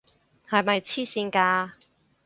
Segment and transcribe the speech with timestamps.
[0.49, 1.73] 係咪癡線㗎？